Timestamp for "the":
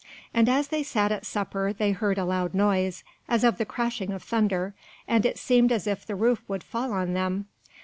3.59-3.67, 6.07-6.15